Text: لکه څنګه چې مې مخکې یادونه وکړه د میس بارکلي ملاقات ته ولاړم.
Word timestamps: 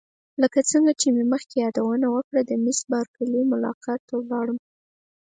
لکه 0.41 0.59
څنګه 0.71 0.91
چې 1.01 1.07
مې 1.15 1.23
مخکې 1.33 1.55
یادونه 1.65 2.07
وکړه 2.15 2.41
د 2.45 2.51
میس 2.63 2.79
بارکلي 2.91 3.41
ملاقات 3.53 4.01
ته 4.07 4.13
ولاړم. 4.19 4.57